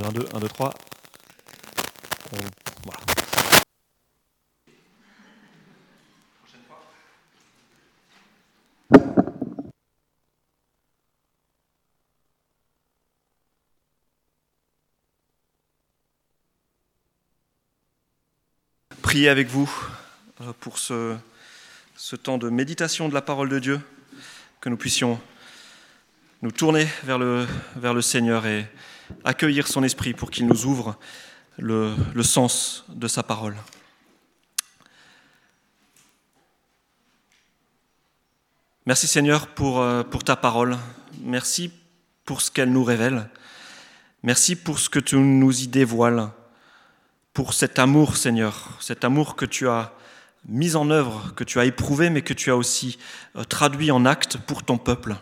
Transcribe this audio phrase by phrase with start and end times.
[0.00, 0.74] 2, 1, 2, 1, 2, 3.
[2.32, 2.36] On...
[2.84, 3.00] Voilà.
[19.02, 19.70] Priez avec vous
[20.40, 21.16] euh, pour ce,
[21.96, 23.80] ce temps de méditation de la parole de Dieu,
[24.62, 25.20] que nous puissions
[26.40, 27.46] nous tourner vers le,
[27.76, 28.66] vers le Seigneur et
[29.24, 30.96] accueillir son esprit pour qu'il nous ouvre
[31.58, 33.56] le, sens de sa parole.
[38.86, 40.76] Merci Seigneur pour, euh, pour ta parole.
[41.22, 41.70] Merci
[42.24, 43.28] pour ce qu'elle nous révèle.
[44.22, 46.28] Merci pour ce que tu nous y dévoiles.
[47.32, 49.92] Pour cet amour, Seigneur, cet amour que tu as
[50.48, 52.98] mis en œuvre, que tu as éprouvé, mais que tu as aussi
[53.36, 55.16] euh, traduit en acte pour ton peuple.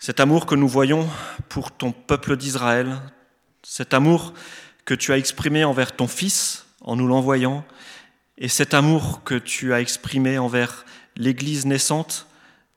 [0.00, 1.08] Cet amour que nous voyons
[1.48, 3.00] pour ton peuple d'Israël,
[3.64, 4.32] cet amour
[4.84, 7.64] que tu as exprimé envers ton Fils en nous l'envoyant,
[8.38, 10.84] et cet amour que tu as exprimé envers
[11.16, 12.28] l'Église naissante,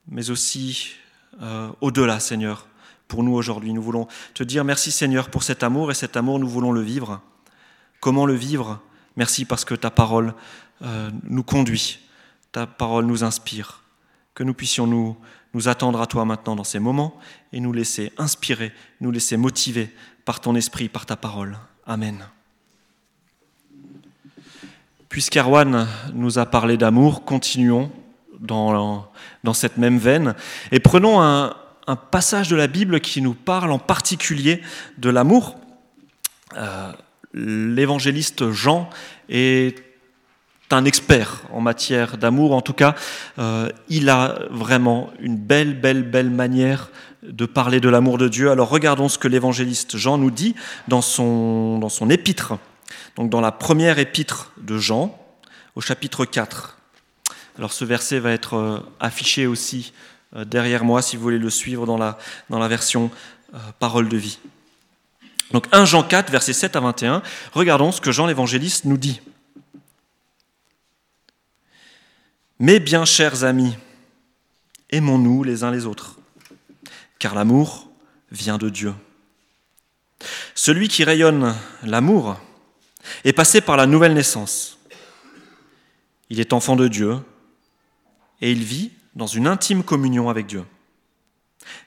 [0.08, 0.94] mais aussi
[1.44, 2.66] euh, au-delà, Seigneur,
[3.08, 3.72] pour nous aujourd'hui.
[3.72, 6.82] Nous voulons te dire merci, Seigneur, pour cet amour, et cet amour, nous voulons le
[6.82, 7.22] vivre.
[8.00, 8.82] Comment le vivre?
[9.16, 10.34] Merci parce que ta parole
[10.82, 12.00] euh, nous conduit,
[12.52, 13.84] ta parole nous inspire,
[14.34, 15.16] que nous puissions nous,
[15.54, 17.18] nous attendre à toi maintenant dans ces moments
[17.52, 18.72] et nous laisser inspirer,
[19.02, 19.90] nous laisser motiver
[20.26, 21.58] par ton esprit, par ta parole.
[21.86, 22.26] Amen.
[25.10, 27.92] Puisqu'Erwan nous a parlé d'amour, continuons
[28.40, 29.12] dans,
[29.54, 30.36] cette même veine
[30.72, 34.62] et prenons un, un, passage de la Bible qui nous parle en particulier
[34.98, 35.58] de l'amour.
[36.58, 36.92] Euh,
[37.34, 38.90] L'évangéliste Jean
[39.30, 39.91] est
[40.74, 42.54] un expert en matière d'amour.
[42.54, 42.96] En tout cas,
[43.40, 46.90] euh, il a vraiment une belle, belle, belle manière
[47.24, 48.52] de parler de l'amour de Dieu.
[48.52, 50.56] Alors regardons ce que l'évangéliste Jean nous dit
[50.88, 52.54] dans son, épître.
[53.16, 55.18] Donc dans la première épître de Jean,
[55.76, 56.78] au chapitre 4.
[57.58, 59.94] Alors ce verset va être euh, affiché aussi
[60.36, 62.18] euh, derrière moi si vous voulez le suivre dans la,
[62.50, 63.12] dans la version
[63.80, 64.40] parole de vie.
[65.52, 67.22] Donc 1 Jean 4, versets 7 à 21,
[67.54, 69.20] regardons ce que Jean l'évangéliste nous dit.
[72.62, 73.76] Mes bien chers amis,
[74.92, 76.20] aimons-nous les uns les autres,
[77.18, 77.90] car l'amour
[78.30, 78.94] vient de Dieu.
[80.54, 82.38] Celui qui rayonne l'amour
[83.24, 84.78] est passé par la nouvelle naissance.
[86.30, 87.18] Il est enfant de Dieu
[88.42, 90.64] et il vit dans une intime communion avec Dieu.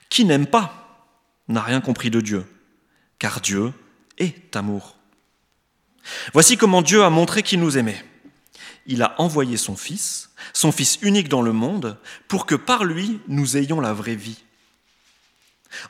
[0.09, 1.07] Qui n'aime pas
[1.47, 2.45] n'a rien compris de Dieu
[3.21, 3.73] car Dieu
[4.19, 4.97] est amour.
[6.33, 8.05] Voici comment Dieu a montré qu'il nous aimait.
[8.87, 13.21] Il a envoyé son Fils, son Fils unique dans le monde, pour que par lui
[13.29, 14.43] nous ayons la vraie vie.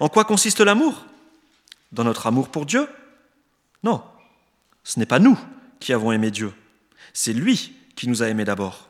[0.00, 1.04] En quoi consiste l'amour?
[1.92, 2.88] Dans notre amour pour Dieu?
[3.82, 4.02] Non,
[4.84, 5.38] ce n'est pas nous
[5.80, 6.52] qui avons aimé Dieu,
[7.12, 8.88] c'est lui qui nous a aimés d'abord.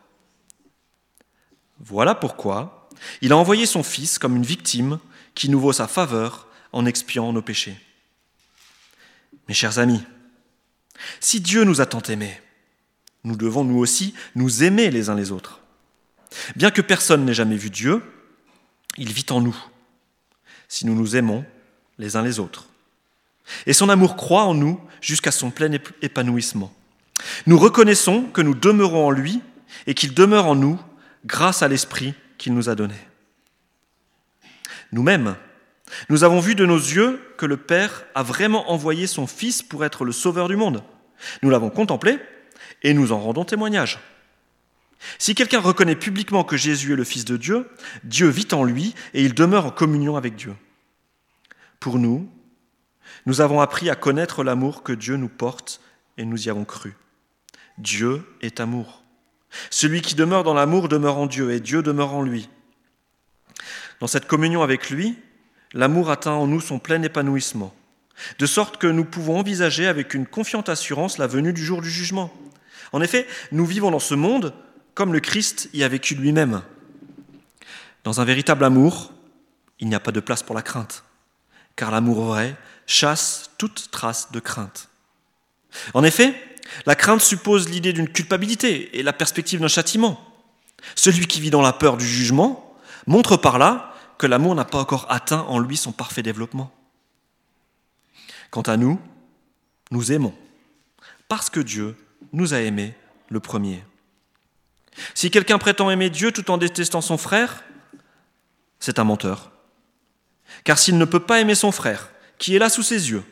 [1.80, 2.88] Voilà pourquoi
[3.20, 4.98] il a envoyé son Fils comme une victime
[5.34, 7.78] qui nous vaut sa faveur en expiant nos péchés.
[9.48, 10.02] Mes chers amis,
[11.20, 12.40] si Dieu nous a tant aimés,
[13.24, 15.60] nous devons nous aussi nous aimer les uns les autres.
[16.56, 18.02] Bien que personne n'ait jamais vu Dieu,
[18.96, 19.56] il vit en nous,
[20.68, 21.44] si nous nous aimons
[21.98, 22.66] les uns les autres.
[23.66, 25.70] Et son amour croît en nous jusqu'à son plein
[26.02, 26.72] épanouissement.
[27.46, 29.40] Nous reconnaissons que nous demeurons en lui
[29.86, 30.80] et qu'il demeure en nous
[31.24, 32.94] grâce à l'Esprit qu'il nous a donné.
[34.92, 35.36] Nous-mêmes,
[36.08, 39.84] nous avons vu de nos yeux que le Père a vraiment envoyé son Fils pour
[39.84, 40.82] être le Sauveur du monde.
[41.42, 42.18] Nous l'avons contemplé
[42.84, 43.98] et nous en rendons témoignage.
[45.18, 47.68] Si quelqu'un reconnaît publiquement que Jésus est le Fils de Dieu,
[48.04, 50.54] Dieu vit en lui et il demeure en communion avec Dieu.
[51.80, 52.30] Pour nous,
[53.26, 55.80] nous avons appris à connaître l'amour que Dieu nous porte
[56.16, 56.94] et nous y avons cru.
[57.78, 59.02] Dieu est amour.
[59.70, 62.48] Celui qui demeure dans l'amour demeure en Dieu et Dieu demeure en lui.
[64.00, 65.18] Dans cette communion avec lui,
[65.72, 67.74] l'amour atteint en nous son plein épanouissement,
[68.38, 71.90] de sorte que nous pouvons envisager avec une confiante assurance la venue du jour du
[71.90, 72.32] jugement.
[72.94, 74.54] En effet, nous vivons dans ce monde
[74.94, 76.62] comme le Christ y a vécu lui-même.
[78.04, 79.12] Dans un véritable amour,
[79.80, 81.02] il n'y a pas de place pour la crainte,
[81.74, 82.54] car l'amour vrai
[82.86, 84.90] chasse toute trace de crainte.
[85.92, 86.40] En effet,
[86.86, 90.32] la crainte suppose l'idée d'une culpabilité et la perspective d'un châtiment.
[90.94, 92.76] Celui qui vit dans la peur du jugement
[93.08, 96.72] montre par là que l'amour n'a pas encore atteint en lui son parfait développement.
[98.52, 99.00] Quant à nous,
[99.90, 100.34] nous aimons,
[101.26, 101.96] parce que Dieu
[102.34, 102.94] nous a aimés
[103.28, 103.82] le premier.
[105.14, 107.64] Si quelqu'un prétend aimer Dieu tout en détestant son frère,
[108.78, 109.50] c'est un menteur.
[110.64, 113.24] Car s'il ne peut pas aimer son frère, qui est là sous ses yeux,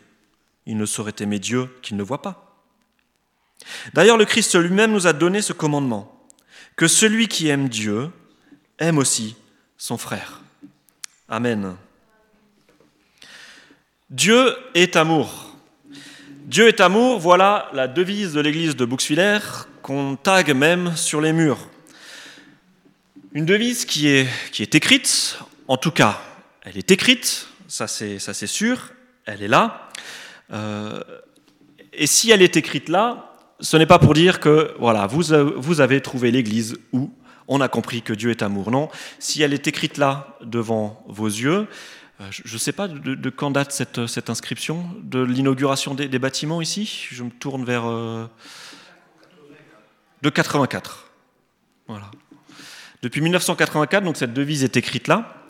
[0.66, 2.56] il ne saurait aimer Dieu qu'il ne voit pas.
[3.94, 6.26] D'ailleurs, le Christ lui-même nous a donné ce commandement,
[6.76, 8.10] que celui qui aime Dieu
[8.78, 9.36] aime aussi
[9.76, 10.40] son frère.
[11.28, 11.76] Amen.
[14.10, 15.51] Dieu est amour.
[16.52, 19.38] Dieu est amour, voilà la devise de l'église de Bouxwiller
[19.80, 21.70] qu'on tague même sur les murs.
[23.32, 26.20] Une devise qui est, écrite, en tout cas,
[26.60, 28.92] elle est écrite, ça c'est, sûr,
[29.24, 29.88] elle est là.
[30.52, 31.00] Euh,
[31.94, 35.80] et si elle est écrite là, ce n'est pas pour dire que voilà, vous, vous
[35.80, 37.10] avez trouvé l'église où
[37.48, 38.70] on a compris que Dieu est amour.
[38.70, 41.66] Non, si elle est écrite là devant vos yeux, euh,
[42.30, 47.06] je ne sais pas de, quand date cette, cette inscription, de l'inauguration des, bâtiments ici.
[47.10, 47.86] Je me tourne vers.
[47.86, 48.26] Euh,
[50.22, 51.10] de 84.
[51.88, 52.10] Voilà.
[53.02, 55.46] Depuis 1984, donc cette devise est écrite là.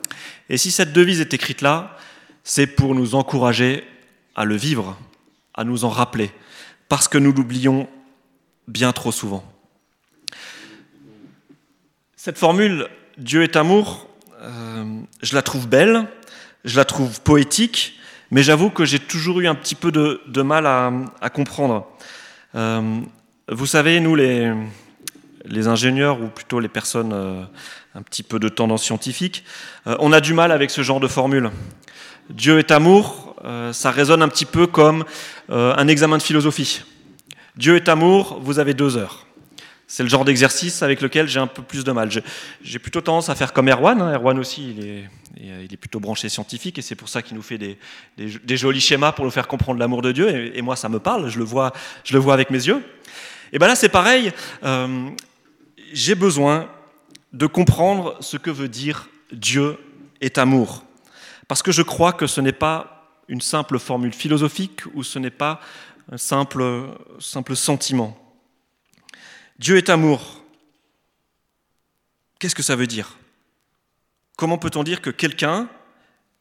[0.49, 1.95] Et si cette devise est écrite là,
[2.43, 3.83] c'est pour nous encourager
[4.35, 4.97] à le vivre,
[5.53, 6.31] à nous en rappeler,
[6.89, 7.87] parce que nous l'oublions
[8.67, 9.43] bien trop souvent.
[12.15, 12.87] Cette formule
[13.17, 14.09] Dieu est amour,
[14.41, 16.07] euh, je la trouve belle,
[16.63, 17.99] je la trouve poétique,
[18.31, 21.87] mais j'avoue que j'ai toujours eu un petit peu de, mal à, comprendre.
[22.55, 22.99] Euh,
[23.49, 24.53] vous savez, nous les,
[25.67, 27.43] ingénieurs, ou plutôt les personnes euh,
[27.95, 29.43] un petit peu de tendance scientifique,
[29.85, 31.51] on a du mal avec ce genre de formule.
[32.29, 33.35] Dieu est amour,
[33.71, 35.03] ça résonne un petit peu comme
[35.49, 36.81] un examen de philosophie.
[37.55, 39.27] Dieu est amour, vous avez deux heures.
[39.85, 42.09] C'est le genre d'exercice avec lequel j'ai un peu plus de mal.
[42.63, 44.01] J'ai plutôt tendance à faire comme Erwan.
[44.01, 44.13] Hein.
[44.15, 47.41] Erwan aussi, il est, il est, plutôt branché scientifique et c'est pour ça qu'il nous
[47.41, 47.77] fait des,
[48.57, 50.55] jolis schémas pour nous faire comprendre l'amour de Dieu.
[50.55, 52.83] Et, moi, ça me parle, je le vois, je le vois avec mes yeux.
[53.51, 54.31] Et bien là, c'est pareil.
[54.63, 55.09] Euh,
[55.91, 56.69] j'ai besoin
[57.31, 59.77] de comprendre ce que veut dire Dieu
[60.21, 60.83] est amour.
[61.47, 65.29] Parce que je crois que ce n'est pas une simple formule philosophique ou ce n'est
[65.29, 65.59] pas
[66.11, 66.95] un simple
[67.55, 68.17] sentiment.
[69.59, 70.43] Dieu est amour.
[72.39, 73.17] Qu'est-ce que ça veut dire?
[74.35, 75.69] Comment peut-on dire que quelqu'un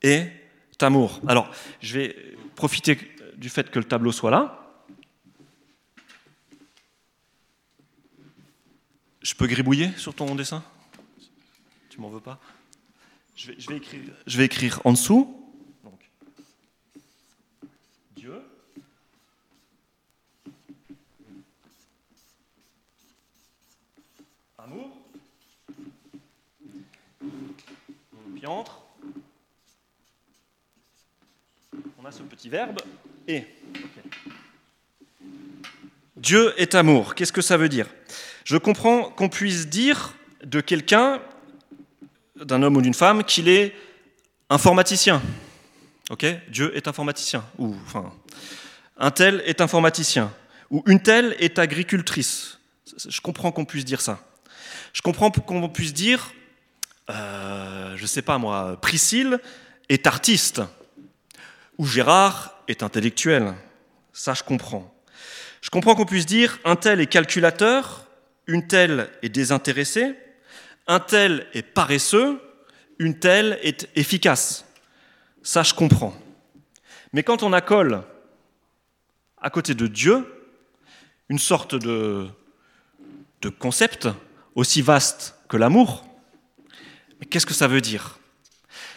[0.02, 0.32] est
[0.80, 1.20] amour?
[1.28, 1.50] Alors,
[1.80, 2.98] je vais profiter
[3.36, 4.58] du fait que le tableau soit là.
[9.20, 10.64] Je peux gribouiller sur ton dessin?
[11.90, 12.40] Tu m'en veux pas?
[13.36, 15.42] Je vais, écrire, je vais écrire en dessous
[28.48, 28.82] entre.
[31.98, 32.80] On a ce petit verbe
[33.26, 33.46] et.
[36.16, 37.14] Dieu est amour.
[37.14, 37.86] Qu'est-ce que ça veut dire?
[38.44, 40.14] Je comprends qu'on puisse dire
[40.44, 41.22] de quelqu'un,
[42.36, 43.74] d'un homme ou d'une femme, qu'il est
[44.50, 45.22] informaticien.
[46.10, 46.26] Ok?
[46.50, 47.42] Dieu est informaticien.
[48.98, 50.30] Un tel est informaticien.
[50.70, 52.58] Ou une telle est agricultrice.
[53.08, 54.20] Je comprends qu'on puisse dire ça.
[54.92, 56.34] Je comprends qu'on puisse dire
[57.08, 59.40] euh, je sais pas moi, Priscille
[59.88, 60.60] est artiste,
[61.78, 63.54] ou Gérard est intellectuel.
[64.12, 64.92] Ça, je comprends.
[65.60, 68.06] Je comprends qu'on puisse dire un tel est calculateur,
[68.46, 70.16] une telle est désintéressée,
[70.86, 72.40] un tel est paresseux,
[72.98, 74.64] une telle est efficace.
[75.42, 76.14] Ça, je comprends.
[77.12, 78.02] Mais quand on accole
[79.40, 80.26] à côté de Dieu
[81.28, 82.28] une sorte de,
[83.40, 84.08] de concept
[84.54, 86.04] aussi vaste que l'amour,
[87.30, 88.18] qu'est-ce que ça veut dire?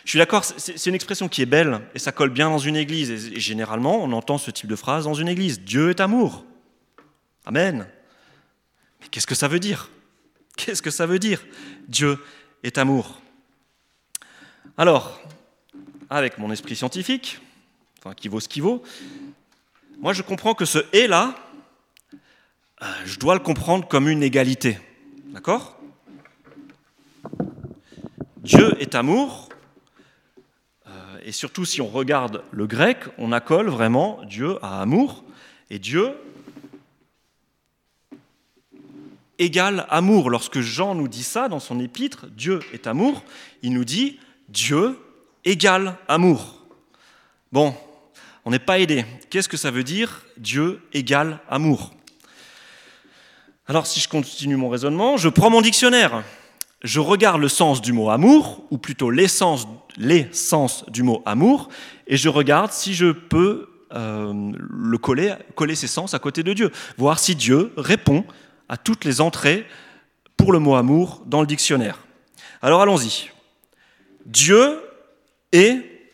[0.05, 2.75] Je suis d'accord, c'est une expression qui est belle et ça colle bien dans une
[2.75, 3.09] église.
[3.09, 5.62] Et généralement, on entend ce type de phrase dans une église.
[5.62, 6.45] Dieu est amour.
[7.43, 7.88] Amen.
[9.01, 9.89] Mais qu'est-ce que ça veut dire?
[10.57, 11.43] Qu'est-ce que ça veut dire?
[11.88, 12.19] Dieu
[12.63, 13.19] est amour.
[14.77, 15.19] Alors,
[16.12, 17.39] avec mon esprit scientifique,
[17.97, 18.83] enfin qui vaut ce qui vaut,
[20.00, 21.35] moi je comprends que ce est là,
[22.83, 24.77] euh, je dois le comprendre comme une égalité.
[25.29, 25.79] D'accord?
[28.38, 29.50] Dieu est amour,
[31.25, 35.24] et surtout si on regarde le grec, on accole vraiment Dieu à amour,
[35.72, 36.13] et Dieu
[39.39, 40.29] égale amour.
[40.29, 43.24] Lorsque Jean nous dit ça dans son épître, Dieu est amour,
[43.63, 45.00] il nous dit Dieu
[45.46, 46.63] égale amour.
[47.51, 47.75] Bon,
[48.46, 49.03] on n'est pas aidé.
[49.32, 51.96] Qu'est-ce que ça veut dire Dieu égale amour
[53.67, 56.24] Alors si je continue mon raisonnement, je prends mon dictionnaire
[56.84, 59.65] je regarde le sens du mot amour, ou plutôt les sens
[60.89, 61.70] du mot amour,
[62.08, 66.53] et je regarde si je peux euh, le coller, coller ses sens à côté de
[66.53, 68.25] Dieu, voir si Dieu répond
[68.67, 69.65] à toutes les entrées
[70.38, 72.00] pour le mot amour dans le dictionnaire.
[72.62, 73.29] Alors allons-y.
[74.25, 74.79] Dieu
[75.51, 76.12] est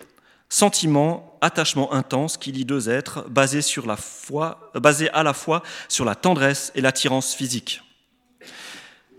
[0.50, 5.64] sentiment attachement intense qui lie deux êtres, basé, sur la foi, basé à la fois
[5.88, 7.82] sur la tendresse et l'attirance physique.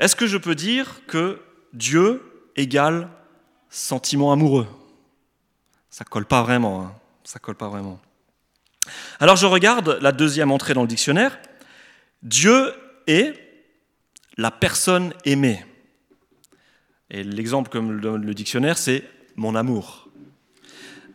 [0.02, 1.38] Est-ce que je peux dire que
[1.72, 2.20] Dieu
[2.56, 3.08] égale
[3.70, 4.66] sentiment amoureux?
[5.90, 6.82] Ça colle pas vraiment.
[6.82, 6.94] Hein.
[7.22, 8.00] Ça colle pas vraiment.
[9.20, 11.38] Alors je regarde la deuxième entrée dans le dictionnaire.
[12.24, 12.74] Dieu
[13.06, 13.34] est
[14.36, 15.64] la personne aimée.
[17.08, 19.04] Et l'exemple que me donne le dictionnaire, c'est
[19.36, 20.08] mon amour.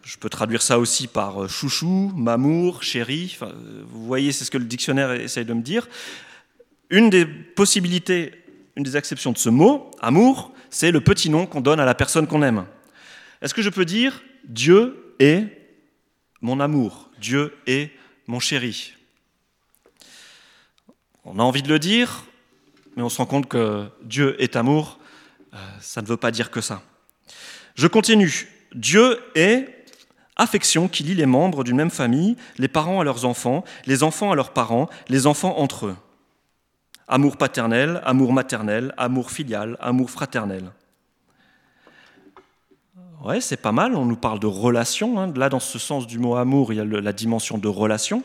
[0.04, 3.38] Je peux traduire ça aussi par euh, chouchou, mamour, chéri.
[3.42, 5.90] Euh, vous voyez, c'est ce que le dictionnaire essaye de me dire.
[6.90, 8.47] Une des possibilités,
[8.78, 11.96] une des exceptions de ce mot, amour, c'est le petit nom qu'on donne à la
[11.96, 12.68] personne qu'on aime.
[13.42, 15.48] Est-ce que je peux dire Dieu est
[16.42, 17.90] mon amour, Dieu est
[18.28, 18.94] mon chéri?
[21.26, 22.24] On a envie de le dire,
[22.96, 25.00] mais on se rend compte que Dieu est amour,
[25.56, 26.84] euh, ça ne veut pas dire que ça.
[27.74, 28.48] Je continue.
[28.76, 29.86] Dieu est
[30.36, 34.32] affection qui lie les membres d'une même famille, les parents à leurs enfants, les enfants
[34.32, 35.96] à leurs parents, les enfants entre eux.
[37.08, 40.72] Amour paternel, amour maternel, amour filial, amour fraternel.
[43.24, 45.20] Ouais, c'est pas mal, on nous parle de relation.
[45.20, 45.34] Hein.
[45.36, 48.24] Là, dans ce sens du mot amour, il y a la dimension de relation.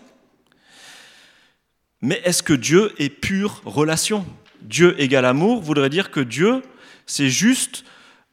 [2.02, 4.26] Mais est-ce que Dieu est pure relation?
[4.60, 6.62] Dieu égale amour voudrait dire que Dieu,
[7.06, 7.84] c'est juste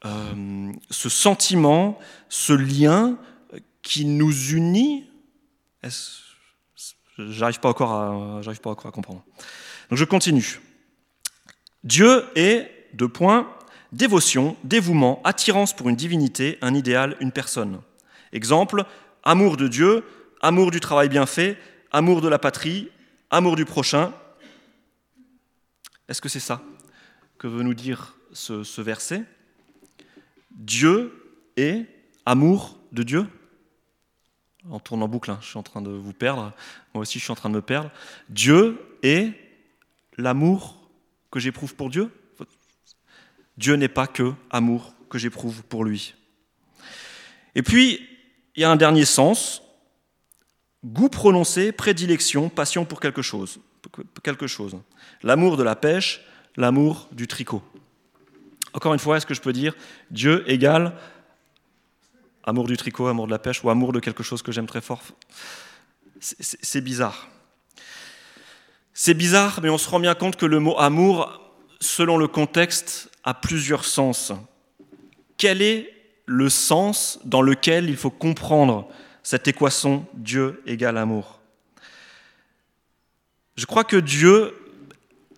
[0.06, 3.18] euh, ce sentiment, ce lien
[3.82, 5.10] qui nous unit.
[7.18, 7.74] J'arrive pas
[8.42, 9.24] j'arrive pas encore à comprendre.
[9.90, 10.60] Donc je continue.
[11.84, 13.52] Dieu est, deux points,
[13.92, 17.82] dévotion, dévouement, attirance pour une divinité, un idéal, une personne.
[18.32, 18.86] Exemple,
[19.24, 20.04] amour de Dieu,
[20.42, 21.58] amour du travail bien fait,
[21.92, 22.90] amour de la patrie,
[23.32, 24.14] amour du prochain.
[26.08, 26.62] Est-ce que c'est ça
[27.38, 29.24] que veut nous dire ce, verset?
[30.52, 31.14] Dieu
[31.58, 31.86] est
[32.26, 33.26] amour de Dieu?
[34.70, 36.52] On tourne en boucle, hein, je suis en train de vous perdre,
[36.94, 37.90] moi aussi je suis en train de me perdre.
[38.28, 39.34] Dieu est
[40.20, 40.90] l'amour
[41.32, 42.12] que j'éprouve pour Dieu
[43.60, 46.16] Dieu n'est pas que amour que j'éprouve pour lui.
[47.56, 48.08] Et puis,
[48.56, 49.62] il y a un dernier sens,
[50.86, 53.60] goût prononcé, prédilection, passion pour quelque chose.
[54.24, 54.78] Quelque chose.
[55.24, 56.22] L'amour de la pêche,
[56.56, 57.62] l'amour du tricot.
[58.72, 59.76] Encore une fois, est-ce que je peux dire
[60.10, 60.96] Dieu égale
[62.44, 64.82] amour du tricot, amour de la pêche ou amour de quelque chose que j'aime très
[64.82, 65.04] fort?
[66.22, 67.28] C'est bizarre.
[68.94, 71.42] C'est bizarre, mais on se rend bien compte que le mot amour,
[71.80, 74.34] selon le contexte, a plusieurs sens.
[75.38, 75.94] Quel est
[76.26, 78.88] le sens dans lequel il faut comprendre
[79.24, 81.40] cette équation Dieu égale amour?
[83.56, 84.56] Je crois que Dieu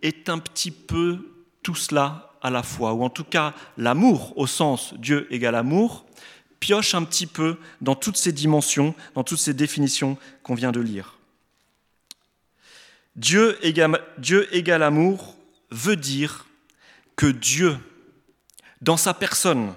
[0.02, 1.20] est un petit peu
[1.64, 6.06] tout cela à la fois, ou en tout cas l'amour au sens Dieu égale amour,
[6.60, 10.80] pioche un petit peu dans toutes ces dimensions, dans toutes ces définitions qu'on vient de
[10.80, 11.18] lire.
[13.16, 15.36] Dieu égale, Dieu égale amour
[15.70, 16.46] veut dire
[17.16, 17.78] que Dieu,
[18.82, 19.74] dans sa personne,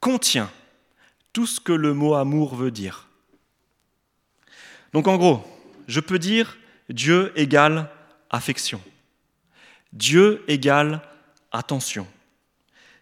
[0.00, 0.50] contient
[1.32, 3.08] tout ce que le mot amour veut dire.
[4.92, 5.44] Donc en gros,
[5.88, 6.56] je peux dire
[6.88, 7.90] Dieu égale
[8.30, 8.80] affection.
[9.92, 11.02] Dieu égale
[11.52, 12.06] attention.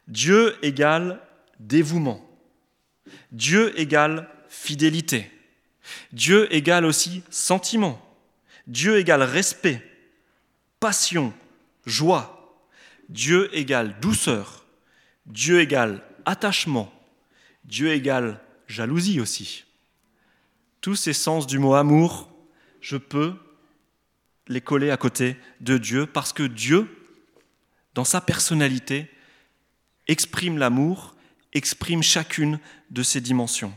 [0.08, 1.20] Dieu égale
[1.60, 2.24] dévouement.
[3.32, 5.30] Dieu égale fidélité.
[6.12, 8.03] Dieu égale aussi sentiment.
[8.66, 9.83] Dieu égale respect,
[10.80, 11.33] passion,
[11.87, 12.59] joie,
[13.09, 14.64] Dieu égale douceur,
[15.26, 16.92] Dieu égale attachement,
[17.64, 19.64] Dieu égale jalousie aussi.
[20.80, 22.30] Tous ces sens du mot amour,
[22.80, 23.35] je peux
[24.49, 26.88] les coller à côté de Dieu parce que Dieu,
[27.94, 29.11] dans sa personnalité,
[30.06, 31.14] exprime l'amour,
[31.52, 32.59] exprime chacune
[32.90, 33.73] de ces dimensions.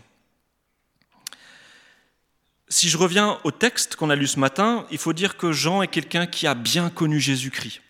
[2.70, 5.82] Si je reviens au texte qu'on a lu ce matin, il faut dire que Jean
[5.82, 7.82] est quelqu'un qui a bien connu Jésus-Christ.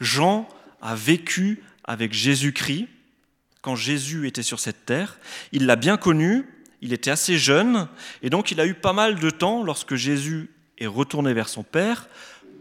[0.00, 0.48] Jean
[0.80, 2.88] a vécu avec Jésus-Christ
[3.60, 5.18] quand Jésus était sur cette terre.
[5.52, 6.46] Il l'a bien connu,
[6.80, 7.88] il était assez jeune,
[8.22, 11.62] et donc il a eu pas mal de temps, lorsque Jésus est retourné vers son
[11.62, 12.08] Père,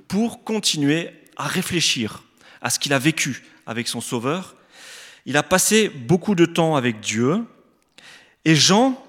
[0.09, 2.23] pour continuer à réfléchir
[2.61, 4.57] à ce qu'il a vécu avec son Sauveur.
[5.25, 7.45] Il a passé beaucoup de temps avec Dieu,
[8.43, 9.01] et Jean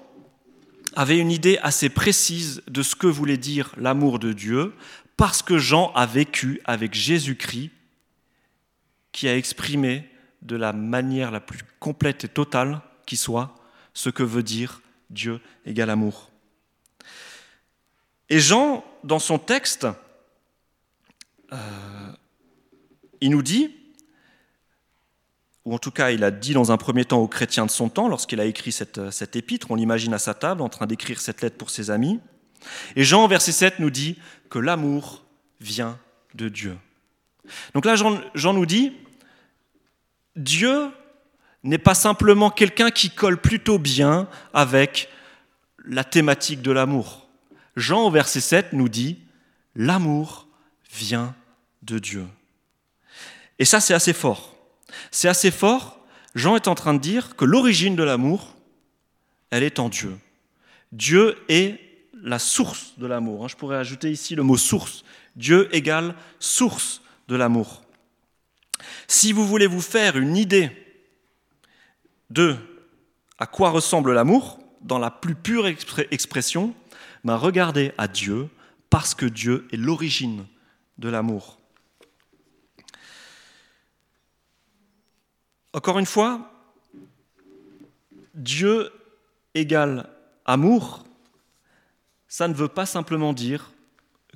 [0.95, 4.73] avait une idée assez précise de ce que voulait dire l'amour de Dieu,
[5.17, 7.71] parce que Jean a vécu avec Jésus-Christ
[9.11, 10.09] qui a exprimé
[10.41, 13.55] de la manière la plus complète et totale qui soit
[13.93, 16.31] ce que veut dire Dieu égale amour.
[18.29, 19.87] Et Jean, dans son texte,
[21.51, 22.11] euh,
[23.21, 23.75] il nous dit,
[25.65, 27.89] ou en tout cas il a dit dans un premier temps aux chrétiens de son
[27.89, 31.21] temps, lorsqu'il a écrit cette, cette épître, on l'imagine à sa table en train d'écrire
[31.21, 32.19] cette lettre pour ses amis.
[32.95, 34.17] Et Jean, verset 7, nous dit
[34.49, 35.23] que l'amour
[35.59, 35.97] vient
[36.35, 36.77] de Dieu.
[37.73, 38.93] Donc là, Jean, Jean nous dit,
[40.35, 40.89] Dieu
[41.63, 45.09] n'est pas simplement quelqu'un qui colle plutôt bien avec
[45.85, 47.27] la thématique de l'amour.
[47.75, 49.19] Jean au verset 7 nous dit,
[49.75, 50.47] l'amour
[50.91, 51.35] vient
[51.81, 52.25] de Dieu.
[53.59, 54.52] Et ça, c'est assez fort.
[55.11, 55.99] C'est assez fort.
[56.35, 58.55] Jean est en train de dire que l'origine de l'amour,
[59.49, 60.17] elle est en Dieu.
[60.91, 61.79] Dieu est
[62.23, 63.49] la source de l'amour.
[63.49, 65.03] Je pourrais ajouter ici le mot source.
[65.35, 67.83] Dieu égale source de l'amour.
[69.07, 70.71] Si vous voulez vous faire une idée
[72.29, 72.55] de
[73.39, 76.73] à quoi ressemble l'amour, dans la plus pure expression,
[77.23, 78.49] ben regardez à Dieu,
[78.89, 80.45] parce que Dieu est l'origine
[80.97, 81.57] de l'amour.
[85.73, 86.51] Encore une fois,
[88.35, 88.91] Dieu
[89.55, 90.09] égale
[90.45, 91.03] amour,
[92.27, 93.71] ça ne veut pas simplement dire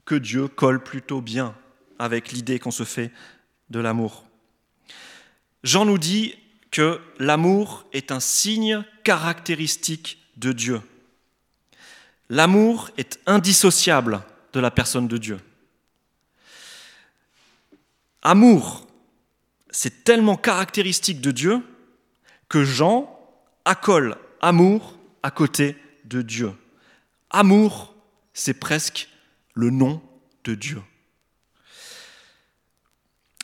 [0.05, 1.55] que Dieu colle plutôt bien
[1.99, 3.11] avec l'idée qu'on se fait
[3.69, 4.25] de l'amour.
[5.63, 6.35] Jean nous dit
[6.71, 10.81] que l'amour est un signe caractéristique de Dieu.
[12.29, 14.21] L'amour est indissociable
[14.53, 15.39] de la personne de Dieu.
[18.21, 18.86] Amour,
[19.69, 21.61] c'est tellement caractéristique de Dieu
[22.49, 23.13] que Jean
[23.65, 26.53] accole amour à côté de Dieu.
[27.29, 27.93] Amour,
[28.33, 29.09] c'est presque
[29.53, 30.01] le nom
[30.43, 30.81] de Dieu.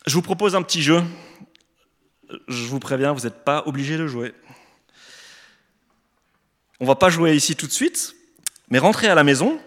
[0.06, 1.02] Je vous propose un petit jeu.
[2.48, 4.34] Je vous préviens, vous n'êtes pas obligé de jouer.
[6.80, 8.16] On va pas jouer ici tout de suite,
[8.70, 9.60] mais rentrez à la maison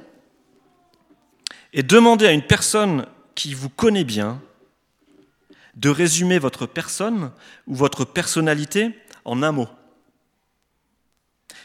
[1.73, 4.41] et demandez à une personne qui vous connaît bien
[5.77, 7.31] de résumer votre personne
[7.67, 9.69] ou votre personnalité en un mot.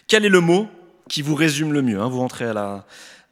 [0.07, 0.67] Quel est le mot
[1.09, 2.09] qui vous résume le mieux hein?
[2.09, 2.53] Vous rentrez à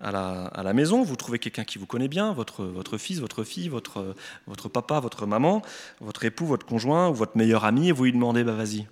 [0.02, 4.16] la, maison, vous trouvez quelqu'un qui vous connaît bien, votre, votre fils, votre fille, votre,
[4.48, 5.62] votre papa, votre maman,
[6.00, 8.88] votre époux, votre conjoint ou votre meilleur ami, et vous lui demandez, bah vas-y,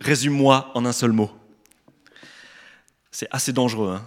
[0.00, 1.30] résume-moi en un seul mot.
[3.10, 3.96] C'est assez dangereux.
[3.96, 4.02] Hein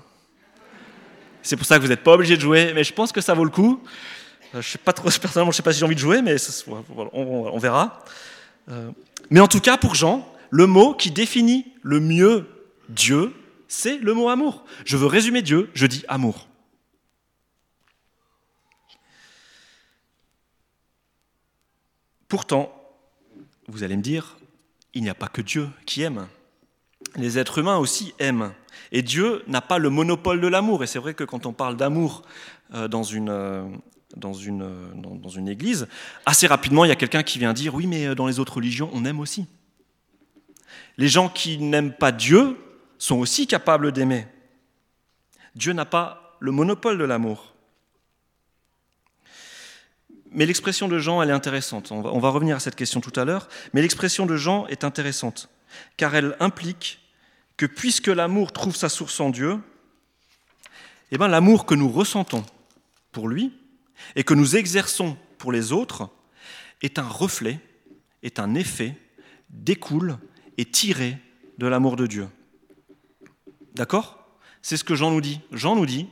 [1.43, 3.33] c'est pour ça que vous n'êtes pas obligé de jouer, mais je pense que ça
[3.33, 3.83] vaut le coup.
[4.55, 6.21] Euh, je sais pas trop, personnellement, je ne sais pas si j'ai envie de jouer,
[6.21, 6.35] mais
[7.13, 8.03] on, verra.
[8.69, 8.91] Euh,
[9.29, 12.47] mais en tout cas, pour Jean, le mot qui définit le mieux
[12.89, 13.33] Dieu,
[13.67, 14.65] c'est le mot amour.
[14.85, 16.47] Je veux résumer Dieu, je dis amour.
[22.27, 22.73] Pourtant,
[23.67, 24.37] vous allez me dire,
[24.93, 26.27] il n'y a pas que Dieu qui aime.
[27.15, 28.53] Les êtres humains aussi aiment.
[28.91, 30.83] Et Dieu n'a pas le monopole de l'amour.
[30.83, 32.23] Et c'est vrai que quand on parle d'amour
[32.73, 33.29] euh, dans une,
[34.15, 35.87] dans, une, dans une église,
[36.25, 38.55] assez rapidement, il y a quelqu'un qui vient dire, oui, mais euh, dans les autres
[38.55, 39.45] religions, on aime aussi.
[40.97, 42.57] Les gens qui n'aiment pas Dieu
[42.97, 44.27] sont aussi capables d'aimer.
[45.55, 47.53] Dieu n'a pas le monopole de l'amour.
[50.31, 51.91] Mais l'expression de Jean, elle est intéressante.
[51.91, 53.47] On va, on va revenir à cette question tout à l'heure.
[53.73, 55.49] Mais l'expression de Jean est intéressante,
[55.97, 56.99] car elle implique
[57.57, 59.59] que puisque l'amour trouve sa source en Dieu,
[61.11, 62.43] eh ben, l'amour que nous ressentons
[63.11, 63.53] pour lui
[64.15, 66.09] et que nous exerçons pour les autres
[66.81, 67.59] est un reflet,
[68.21, 68.95] est un effet,
[69.49, 70.17] découle
[70.57, 71.17] et tiré
[71.57, 72.27] de l'amour de Dieu.
[73.75, 74.19] D'accord?
[74.61, 75.41] C'est ce que Jean nous dit.
[75.51, 76.07] Jean nous dit,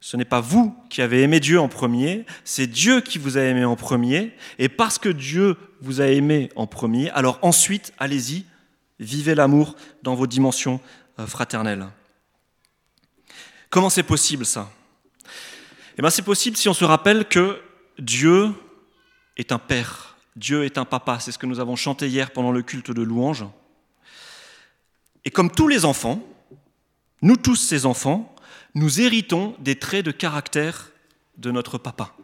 [0.00, 3.42] ce n'est pas vous qui avez aimé Dieu en premier, c'est Dieu qui vous a
[3.42, 8.44] aimé en premier, et parce que Dieu vous a aimé en premier, alors ensuite, allez-y,
[8.98, 10.80] vivez l'amour dans vos dimensions
[11.18, 11.86] euh, fraternelles.
[13.70, 14.70] Comment c'est possible ça?
[15.96, 17.60] Eh bien c'est possible si on se rappelle que
[17.98, 18.52] Dieu
[19.36, 22.50] est un Père, Dieu est un Papa, c'est ce que nous avons chanté hier pendant
[22.50, 23.44] le culte de louange.
[25.24, 26.20] Et comme tous les enfants,
[27.22, 28.34] nous tous ces enfants,
[28.74, 30.90] nous héritons des traits de caractère
[31.38, 32.14] de notre papa.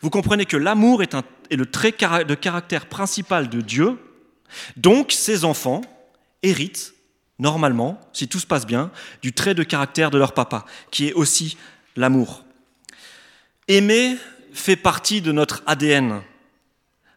[0.00, 1.14] Vous comprenez que l'amour est,
[1.50, 3.98] le trait de caractère principal de Dieu,
[4.76, 5.82] donc ces enfants
[6.42, 6.94] héritent
[7.38, 8.90] normalement, si tout se passe bien,
[9.22, 11.56] du trait de caractère de leur papa, qui est aussi
[11.96, 12.44] l'amour.
[13.70, 14.16] Aimer
[14.52, 16.22] fait partie de notre ADN,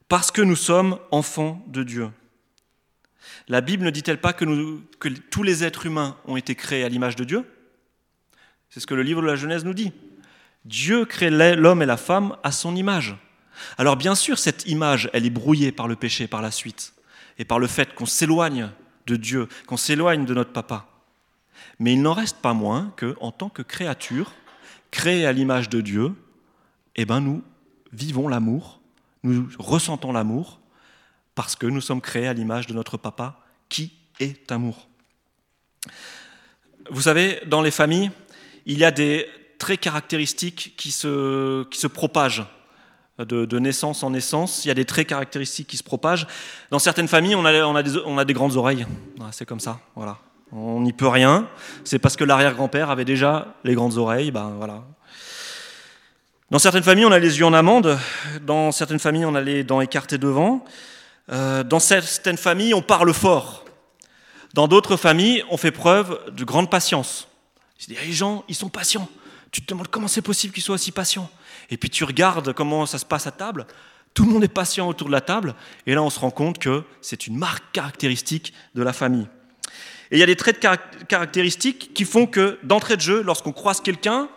[0.08, 2.12] parce que nous sommes enfants de Dieu.
[3.48, 4.46] La Bible ne dit-elle pas que,
[5.32, 7.44] tous les êtres humains ont été créés à l'image de Dieu?
[8.70, 9.94] C'est ce que le livre de la Genèse nous dit.
[10.64, 13.16] Dieu crée l'homme et la femme à son image.
[13.80, 16.94] Alors bien sûr, cette image, elle est brouillée par le péché par la suite,
[17.40, 18.70] et par le fait qu'on s'éloigne
[19.08, 20.86] de Dieu, qu'on s'éloigne de notre papa.
[21.80, 24.34] Mais il n'en reste pas moins que, en tant que créature,
[24.92, 26.14] créée à l'image de Dieu,
[26.96, 27.44] eh ben nous
[27.92, 28.82] vivons l'amour,
[29.24, 30.60] nous ressentons l'amour,
[31.36, 34.88] Parce que nous sommes créés à l'image de notre papa, qui est amour.
[36.92, 38.12] Vous savez, dans les familles,
[38.66, 39.28] il y a des
[39.58, 42.46] traits caractéristiques qui se, propagent
[43.18, 44.66] de, naissance en naissance.
[44.66, 46.28] Il y a des traits caractéristiques qui se propagent.
[46.70, 48.86] Dans certaines familles, on a, on des, grandes oreilles.
[49.32, 49.80] C'est comme ça.
[49.96, 50.18] Voilà.
[50.52, 51.48] On n'y peut rien.
[51.84, 54.32] C'est parce que l'arrière-grand-père avait déjà les grandes oreilles.
[54.32, 54.84] Ben, voilà.
[56.54, 57.98] Dans certaines familles, on a les yeux en amande.
[58.44, 60.64] Dans certaines familles, on a les dents écartées devant.
[61.32, 63.66] Euh, dans certaines familles, on parle fort.
[64.54, 67.28] Dans d'autres familles, on fait preuve de grande patience.
[67.88, 69.10] Les gens, ils sont patients.
[69.50, 71.28] Tu te demandes comment c'est possible qu'ils soient aussi patients.
[71.72, 73.66] Et puis tu regardes comment ça se passe à table.
[74.14, 75.56] Tout le monde est patient autour de la table.
[75.88, 79.28] Et là, on se rend compte que c'est une marque caractéristique de la famille.
[80.12, 83.54] Et il y a des traits de caractéristiques qui font que, d'entrée de jeu, lorsqu'on
[83.54, 84.30] croise quelqu'un,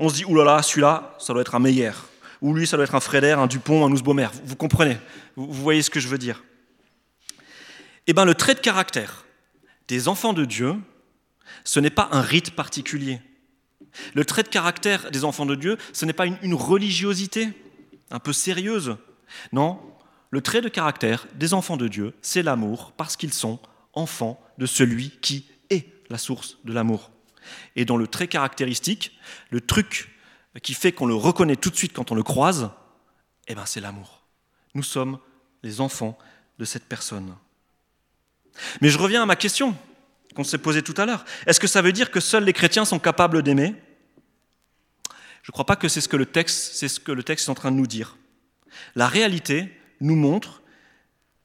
[0.00, 1.92] on se dit, oulala, là là, celui-là, ça doit être un Meyer.
[2.40, 4.28] Ou lui, ça doit être un Frédère, un Dupont, un Ousbaumer.
[4.44, 4.96] Vous, comprenez
[5.36, 6.42] vous, voyez ce que je veux dire
[8.06, 9.26] Eh bien, le trait de caractère
[9.88, 10.74] des enfants de Dieu,
[11.64, 13.20] ce n'est pas un rite particulier.
[14.14, 17.48] Le trait de caractère des enfants de Dieu, ce n'est pas une, religiosité
[18.10, 18.96] un peu sérieuse.
[19.52, 19.78] Non,
[20.30, 23.58] le trait de caractère des enfants de Dieu, c'est l'amour, parce qu'ils sont
[23.92, 27.10] enfants de celui qui est la source de l'amour.
[27.76, 29.18] Et dans le trait caractéristique,
[29.50, 30.10] le truc
[30.62, 32.70] qui fait qu'on le reconnaît tout de suite quand on le croise,
[33.48, 34.22] eh ben c'est l'amour.
[34.74, 35.18] Nous sommes
[35.62, 36.16] les enfants
[36.58, 37.34] de cette personne.
[38.80, 39.76] Mais je reviens à ma question
[40.34, 41.24] qu'on s'est posée tout à l'heure.
[41.46, 43.74] Est-ce que ça veut dire que seuls les chrétiens sont capables d'aimer?
[45.42, 47.48] Je ne crois pas que c'est ce que le texte, c'est ce que le texte
[47.48, 48.16] est en train de nous dire.
[48.94, 50.62] La réalité nous montre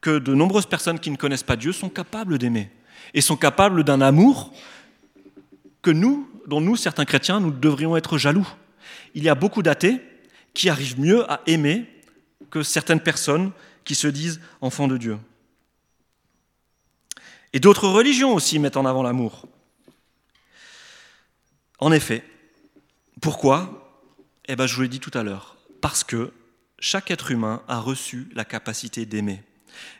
[0.02, 2.72] que de nombreuses personnes qui ne connaissent pas Dieu sont capables d'aimer
[3.14, 4.54] et sont capables d'un amour
[5.86, 8.48] que nous, dont nous, certains chrétiens, nous devrions être jaloux.
[9.14, 10.02] Il y a beaucoup d'athées
[10.56, 11.86] qui arrivent mieux à aimer
[12.50, 13.52] que certaines personnes
[13.84, 15.20] qui se disent enfants de Dieu.
[17.54, 19.48] Et d'autres religions aussi mettent en avant l'amour.
[21.78, 22.24] En effet,
[23.22, 24.04] pourquoi?
[24.48, 26.34] Eh bien, je vous l'ai dit tout à l'heure, parce que
[26.80, 29.44] chaque être humain a reçu la capacité d'aimer.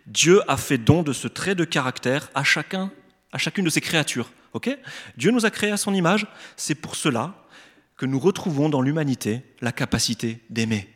[0.08, 2.92] Dieu a fait don de ce trait de caractère à chacun,
[3.32, 4.32] à chacune de ses créatures.
[5.18, 6.28] Dieu nous a créés à son image.
[6.56, 7.34] C'est pour cela
[7.98, 10.90] que nous retrouvons dans l'humanité la capacité d'aimer.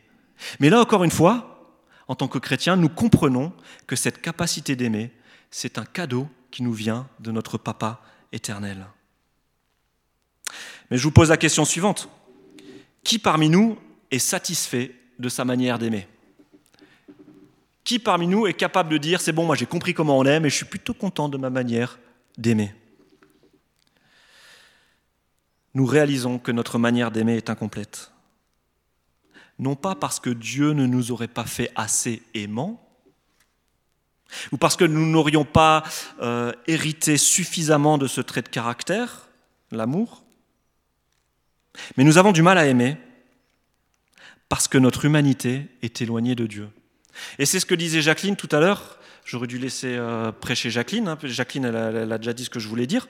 [0.59, 1.75] Mais là encore une fois,
[2.07, 3.53] en tant que chrétiens, nous comprenons
[3.87, 5.11] que cette capacité d'aimer,
[5.51, 8.87] c'est un cadeau qui nous vient de notre Papa éternel.
[10.89, 12.09] Mais je vous pose la question suivante.
[13.03, 13.77] Qui parmi nous
[14.11, 16.07] est satisfait de sa manière d'aimer?
[17.83, 20.45] Qui parmi nous est capable de dire c'est bon, moi j'ai compris comment on aime
[20.45, 21.99] et je suis plutôt content de ma manière
[22.37, 22.73] d'aimer?
[25.73, 28.11] Nous réalisons que notre manière d'aimer est incomplète.
[29.59, 32.85] Non pas parce que Dieu ne nous aurait pas fait assez aimants,
[34.51, 35.83] ou parce que nous n'aurions pas
[36.21, 39.27] euh, hérité suffisamment de ce trait de caractère,
[39.71, 40.23] l'amour.
[41.97, 42.97] Mais nous avons du mal à aimer
[44.47, 46.69] parce que notre humanité est éloignée de Dieu.
[47.37, 48.97] Et c'est ce que disait Jacqueline tout à l'heure.
[49.25, 51.07] J'aurais dû laisser euh, prêcher Jacqueline.
[51.07, 51.17] Hein.
[51.23, 53.07] Jacqueline, elle a, déjà dit ce que je voulais dire.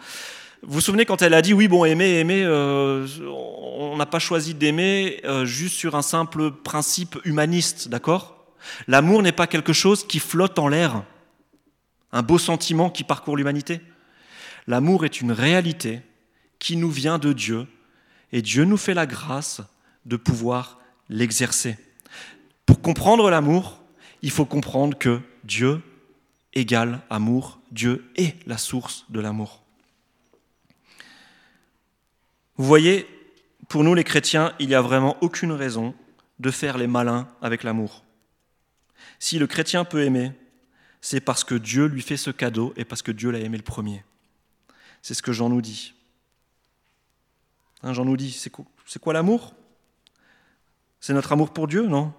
[0.61, 4.19] Vous vous souvenez quand elle a dit oui, bon, aimer, aimer, euh, on n'a pas
[4.19, 8.39] choisi d'aimer juste sur un simple principe humaniste, d'accord?
[8.87, 11.03] L'amour n'est pas quelque chose qui flotte en l'air,
[12.11, 13.81] un beau sentiment qui parcourt l'humanité.
[14.67, 16.01] L'amour est une réalité
[16.59, 17.65] qui nous vient de Dieu
[18.31, 19.61] et Dieu nous fait la grâce
[20.05, 21.77] de pouvoir l'exercer.
[22.65, 23.81] Pour comprendre l'amour,
[24.21, 25.81] il faut comprendre que Dieu
[26.53, 29.63] égale amour, Dieu est la source de l'amour.
[32.59, 33.07] Vous voyez,
[33.69, 35.95] pour nous les chrétiens, il n'y a vraiment aucune raison
[36.39, 38.03] de faire les malins avec l'amour.
[39.17, 40.33] Si le chrétien peut aimer,
[40.99, 43.63] c'est parce que Dieu lui fait ce cadeau et parce que Dieu l'a aimé le
[43.63, 44.03] premier.
[45.01, 45.93] C'est ce que Jean nous dit.
[47.81, 48.65] Hein, Jean nous dit, c'est quoi,
[48.99, 49.55] quoi l'amour?
[50.99, 52.13] C'est notre amour pour Dieu Non?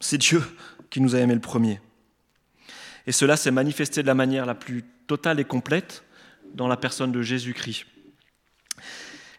[0.00, 0.42] C'est Dieu
[0.90, 1.80] qui nous a aimé le premier.
[3.06, 6.02] Et cela s'est manifesté de la manière la plus totale et complète
[6.52, 7.86] dans la personne de Jésus-Christ.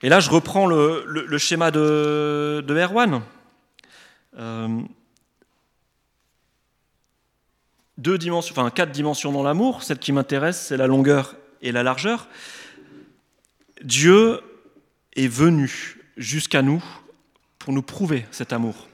[0.02, 3.22] Et là, je reprends le, schéma de, de Erwan.
[4.38, 4.82] Euh,
[7.98, 9.84] deux dimensions, quatre dimensions dans l'amour.
[9.84, 12.30] Celle qui m'intéresse, c'est la longueur et la largeur.
[13.84, 14.40] Dieu
[15.16, 16.84] est venu jusqu'à nous
[17.58, 18.88] pour nous prouver cet amour.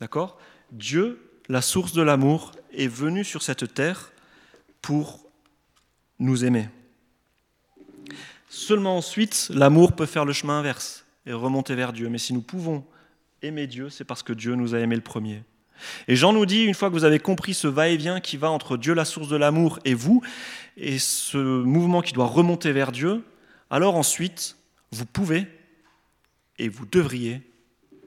[0.00, 0.38] D'accord?
[0.72, 4.12] Dieu, la source de l'amour, est venu sur cette terre
[4.82, 5.20] pour
[6.18, 6.68] nous aimer.
[8.48, 12.08] Seulement ensuite, l'amour peut faire le chemin inverse et remonter vers Dieu.
[12.08, 12.84] Mais si nous pouvons
[13.42, 15.42] aimer Dieu, c'est parce que Dieu nous a aimé le premier.
[16.08, 18.76] Et Jean nous dit, une fois que vous avez compris ce va-et-vient qui va entre
[18.76, 20.22] Dieu, la source de l'amour, et vous,
[20.76, 23.22] et ce mouvement qui doit remonter vers Dieu,
[23.70, 24.56] alors ensuite,
[24.90, 25.46] vous pouvez
[26.58, 27.42] et vous devriez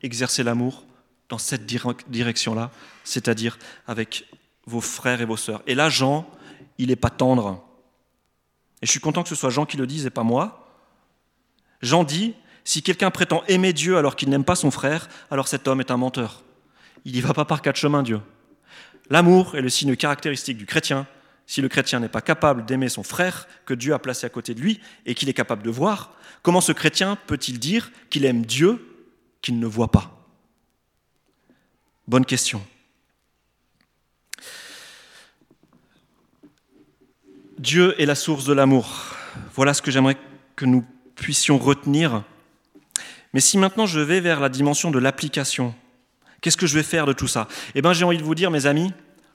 [0.02, 0.86] exercer l'amour
[1.30, 2.72] dans cette direction-là,
[3.04, 4.28] c'est-à-dire avec
[4.66, 5.62] vos frères et vos sœurs.
[5.68, 6.30] Et là, Jean,
[6.78, 7.64] il n'est pas tendre.
[8.82, 10.68] Et je suis content que ce soit Jean qui le dise et pas moi.
[11.82, 15.68] Jean dit, si quelqu'un prétend aimer Dieu alors qu'il n'aime pas son frère, alors cet
[15.68, 16.44] homme est un menteur.
[17.06, 18.22] Il n'y va pas par quatre chemins, Dieu.
[19.10, 21.08] L'amour est le signe caractéristique du chrétien.
[21.48, 24.54] Si le chrétien n'est pas capable d'aimer son frère que Dieu a placé à côté
[24.54, 26.14] de lui et qu'il est capable de voir,
[26.44, 28.88] comment ce chrétien peut-il dire qu'il aime Dieu
[29.42, 30.26] qu'il ne voit pas?
[32.08, 32.66] Bonne question.
[37.62, 38.90] Dieu est la source de l'amour.
[39.54, 40.18] Voilà ce que j'aimerais
[40.56, 42.24] que nous puissions retenir.
[43.34, 45.76] Mais si maintenant je vais vers la dimension de l'application,
[46.42, 47.48] qu'est-ce que je vais faire de tout ça?
[47.76, 48.92] Eh bien j'ai envie de vous dire, mes amis,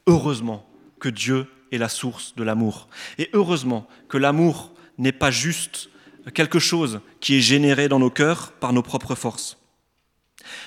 [0.08, 2.88] heureusement que Dieu est la source de l'amour.
[3.18, 5.88] Et heureusement que l'amour n'est pas juste
[6.34, 9.56] quelque chose qui est généré dans nos cœurs par nos propres forces.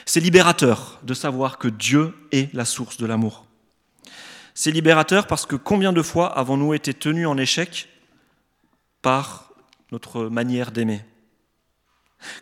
[0.05, 3.48] C'est libérateur de savoir que Dieu est la source de l'amour.
[4.61, 7.87] C'est libérateur parce que combien de fois avons-nous été tenus en échec
[9.01, 9.53] par
[9.93, 10.99] notre manière d'aimer?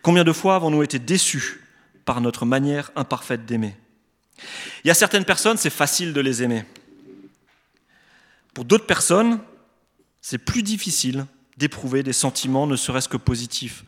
[0.02, 1.62] Combien de fois avons-nous été déçus
[2.06, 3.76] par notre manière imparfaite d'aimer?
[4.84, 6.66] Il y a certaines personnes, c'est facile de les aimer.
[8.56, 9.40] Pour d'autres personnes,
[10.20, 11.28] c'est plus difficile
[11.58, 13.84] d'éprouver des sentiments, ne serait-ce que positifs.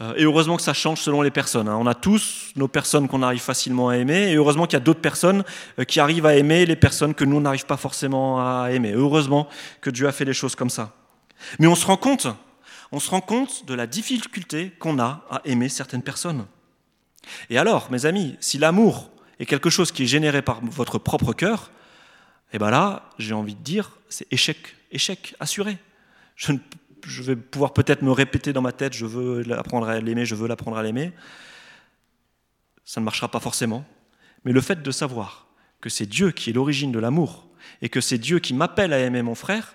[0.00, 1.68] Euh, et heureusement que ça change selon les personnes.
[1.68, 1.76] Hein.
[1.78, 4.84] On a tous nos personnes qu'on arrive facilement à aimer, et heureusement qu'il y a
[4.84, 5.44] d'autres personnes
[5.78, 8.92] euh, qui arrivent à aimer les personnes que nous n'arrivons pas forcément à aimer.
[8.92, 9.48] Heureusement
[9.80, 10.94] que Dieu a fait les choses comme ça.
[11.58, 12.28] Mais on se rend compte,
[12.92, 16.46] on se rend compte de la difficulté qu'on a à aimer certaines personnes.
[17.50, 21.32] Et alors, mes amis, si l'amour est quelque chose qui est généré par votre propre
[21.32, 21.70] cœur,
[22.52, 24.58] eh bien là, j'ai envie de dire, c'est échec,
[24.90, 25.76] échec assuré.
[26.36, 26.58] Je ne
[27.06, 30.34] je vais pouvoir peut-être me répéter dans ma tête, je veux l'apprendre à l'aimer, je
[30.34, 31.12] veux l'apprendre à l'aimer.
[32.84, 33.84] Ça ne marchera pas forcément.
[34.44, 35.48] Mais le fait de savoir
[35.80, 37.48] que c'est Dieu qui est l'origine de l'amour,
[37.82, 39.74] et que c'est Dieu qui m'appelle à aimer mon frère,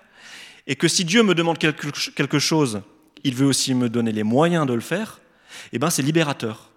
[0.66, 2.82] et que si Dieu me demande quelque chose,
[3.22, 5.20] il veut aussi me donner les moyens de le faire,
[5.72, 6.70] eh ben c'est libérateur.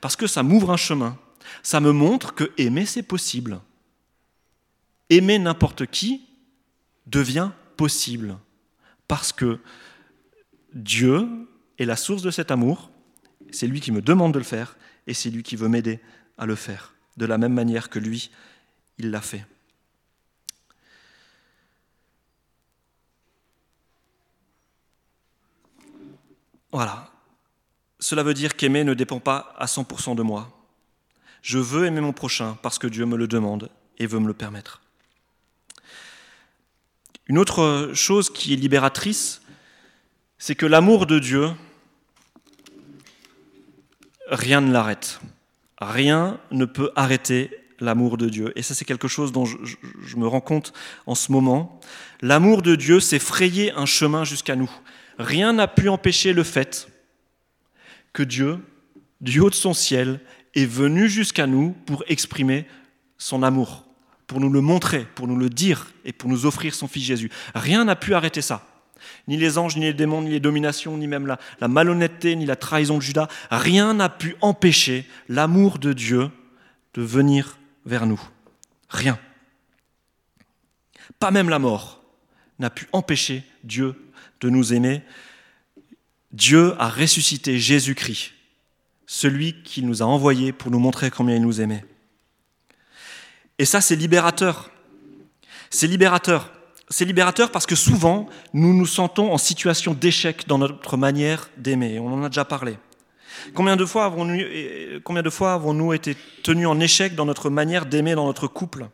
[0.00, 1.18] Parce que ça m'ouvre un chemin.
[1.62, 3.60] Ça me montre que aimer, c'est possible.
[5.10, 6.26] Aimer n'importe qui
[7.06, 8.38] devient possible.
[9.08, 9.58] Parce que
[10.74, 11.28] Dieu
[11.78, 12.90] est la source de cet amour,
[13.50, 16.00] c'est lui qui me demande de le faire, et c'est lui qui veut m'aider
[16.38, 18.30] à le faire, de la même manière que lui,
[18.98, 19.46] il l'a fait.
[26.72, 27.10] Voilà.
[28.00, 30.50] Cela veut dire qu'aimer ne dépend pas à 100% de moi.
[31.42, 34.34] Je veux aimer mon prochain parce que Dieu me le demande et veut me le
[34.34, 34.80] permettre.
[37.26, 39.41] Une autre chose qui est libératrice,
[40.44, 41.50] c'est que l'amour de Dieu,
[44.26, 45.20] rien ne l'arrête.
[45.78, 48.52] Rien ne peut arrêter l'amour de Dieu.
[48.56, 50.72] Et ça, c'est quelque chose dont je, me rends compte
[51.06, 51.78] en ce moment.
[52.22, 54.68] L'amour de Dieu s'est frayé un chemin jusqu'à nous.
[55.16, 56.88] Rien n'a pu empêcher le fait
[58.12, 58.58] que Dieu,
[59.20, 60.18] du haut de son ciel,
[60.56, 62.66] est venu jusqu'à nous pour exprimer
[63.16, 63.86] son amour,
[64.26, 67.30] pour nous le montrer, pour nous le dire et pour nous offrir son Fils Jésus.
[67.54, 68.66] Rien n'a pu arrêter ça
[69.28, 72.56] ni les anges, ni les démons, ni les dominations, ni même la, malhonnêteté, ni la
[72.56, 76.30] trahison de Judas, rien n'a pu empêcher l'amour de Dieu
[76.94, 78.20] de venir vers nous.
[78.88, 79.18] Rien.
[81.18, 82.02] Pas même la mort
[82.58, 83.94] n'a pu empêcher Dieu
[84.40, 85.02] de nous aimer.
[86.32, 88.32] Dieu a ressuscité Jésus-Christ,
[89.06, 91.84] celui qu'il nous a envoyé pour nous montrer combien il nous aimait.
[93.58, 94.70] Et ça, c'est libérateur.
[95.70, 96.52] C'est libérateur
[96.92, 101.98] c'est libérateur parce que souvent, nous nous sentons en situation d'échec dans notre manière d'aimer.
[101.98, 102.76] On en a déjà parlé.
[103.54, 108.88] Combien de fois avons-nous, été tenus en échec dans notre manière d'aimer dans notre couple?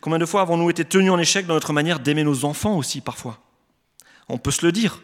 [0.00, 3.00] Combien de fois avons-nous été tenus en échec dans notre manière d'aimer nos enfants aussi
[3.00, 3.40] parfois?
[4.28, 5.02] On peut se le dire.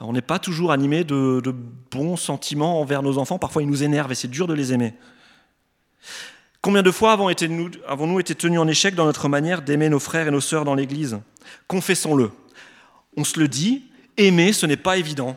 [0.00, 1.54] On n'est pas toujours animé de
[1.90, 3.38] bons sentiments envers nos enfants.
[3.38, 4.92] Parfois, ils nous énervent et c'est dur de les aimer.
[6.60, 10.30] Combien de fois avons-nous été tenus en échec dans notre manière d'aimer nos frères et
[10.30, 11.20] nos sœurs dans l'Église?
[11.66, 12.30] Confessons-le.
[13.16, 13.84] On se le dit,
[14.16, 15.36] aimer, ce n'est pas évident.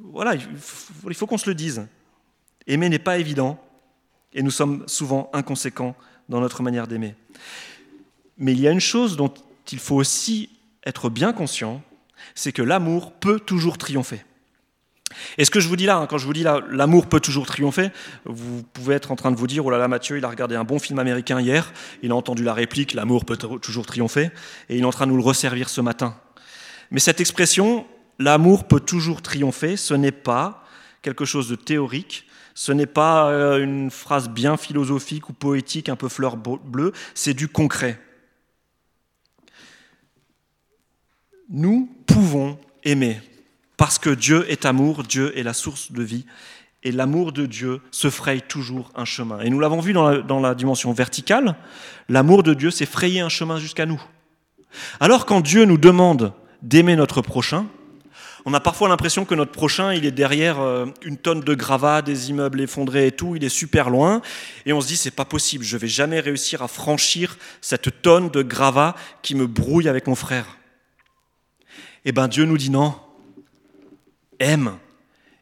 [0.00, 1.86] Voilà, il faut qu'on se le dise.
[2.66, 3.62] Aimer n'est pas évident
[4.32, 5.96] et nous sommes souvent inconséquents
[6.28, 7.14] dans notre manière d'aimer.
[8.36, 9.32] Mais il y a une chose dont
[9.72, 10.50] il faut aussi
[10.84, 11.82] être bien conscient,
[12.34, 14.24] c'est que l'amour peut toujours triompher.
[15.36, 17.20] Et ce que je vous dis là, hein, quand je vous dis là, l'amour peut
[17.20, 17.90] toujours triompher,
[18.24, 20.56] vous pouvez être en train de vous dire, oh là là, Mathieu, il a regardé
[20.56, 24.30] un bon film américain hier, il a entendu la réplique, l'amour peut toujours triompher,
[24.68, 26.16] et il est en train de nous le resservir ce matin.
[26.90, 27.86] Mais cette expression,
[28.18, 30.64] l'amour peut toujours triompher, ce n'est pas
[31.02, 35.96] quelque chose de théorique, ce n'est pas euh, une phrase bien philosophique ou poétique, un
[35.96, 38.00] peu fleur bleue, c'est du concret.
[41.48, 43.20] Nous pouvons aimer.
[43.78, 46.26] Parce que Dieu est amour, Dieu est la source de vie,
[46.82, 49.38] et l'amour de Dieu se fraye toujours un chemin.
[49.40, 51.54] Et nous l'avons vu dans la, dimension verticale,
[52.08, 54.02] l'amour de Dieu s'est frayé un chemin jusqu'à nous.
[54.98, 57.66] Alors quand Dieu nous demande d'aimer notre prochain,
[58.44, 62.02] on a parfois l'impression que notre prochain, il est derrière euh, une tonne de gravats,
[62.02, 64.22] des immeubles effondrés et tout, il est super loin,
[64.66, 68.28] et on se dit c'est pas possible, je vais jamais réussir à franchir cette tonne
[68.30, 70.56] de gravats qui me brouille avec mon frère.
[72.04, 72.94] Eh bien Dieu nous dit non,
[74.40, 74.78] aime.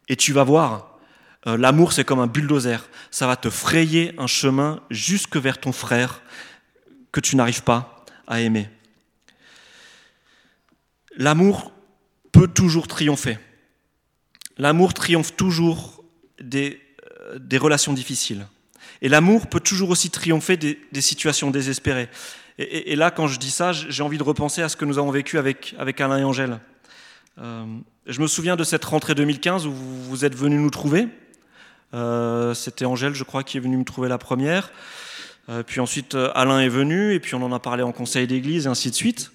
[0.09, 0.99] Et tu vas voir,
[1.47, 2.89] euh, l'amour c'est comme un bulldozer.
[3.11, 6.23] Ça va te frayer un chemin jusque vers ton frère
[7.13, 8.69] que tu n'arrives pas à aimer.
[11.17, 11.73] L'amour
[12.33, 13.39] peut toujours triompher.
[14.59, 16.05] L'amour triomphe toujours
[16.41, 16.81] des,
[17.23, 18.47] euh, des, relations difficiles.
[19.01, 22.09] Et l'amour peut toujours aussi triompher des, situations désespérées.
[22.59, 25.11] Et, là, quand je dis ça, j'ai envie de repenser à ce que nous avons
[25.11, 26.59] vécu avec, avec Alain et Angèle.
[27.39, 27.67] Euh,
[28.07, 31.09] je me souviens de cette rentrée 2015 où vous êtes venu nous trouver.
[31.93, 34.71] Euh, c'était Angèle, je crois, qui est venue me trouver la première.
[35.49, 38.67] Euh, puis ensuite, Alain est venu, et puis on en a parlé en conseil d'église,
[38.67, 39.33] et ainsi de suite.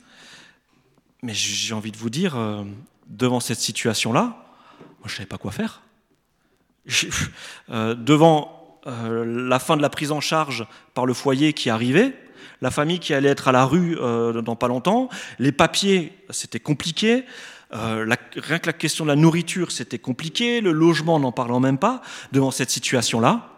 [1.21, 2.37] Mais j'ai envie de vous dire,
[3.07, 5.81] devant cette situation-là, moi, je ne savais pas quoi faire.
[7.67, 12.17] devant la fin de la prise en charge par le foyer qui arrivait,
[12.61, 17.25] la famille qui allait être à la rue dans pas longtemps, les papiers, c'était compliqué.
[17.73, 18.05] Euh,
[18.35, 22.01] rien que la question de la nourriture, c'était compliqué, le logement, n'en parlant même pas.
[22.31, 23.49] Devant cette situation-là,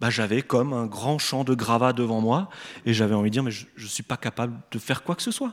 [0.00, 2.48] bah, j'avais comme un grand champ de gravats devant moi,
[2.86, 5.22] et j'avais envie de dire, mais je ne suis pas capable de faire quoi que
[5.22, 5.52] ce soit.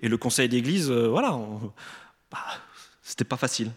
[0.00, 1.38] Et le conseil d'église, euh, voilà,
[2.30, 2.38] bah,
[3.02, 3.70] c'était pas facile.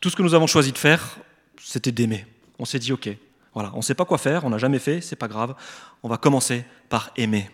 [0.00, 1.18] Tout ce que nous avons choisi de faire,
[1.60, 2.26] c'était d'aimer.
[2.58, 3.08] On s'est dit, ok,
[3.54, 5.54] voilà, on ne sait pas quoi faire, on n'a jamais fait, c'est pas grave,
[6.02, 7.48] on va commencer par aimer.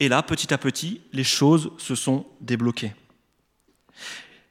[0.00, 2.94] Et là, petit à petit, les choses se sont débloquées.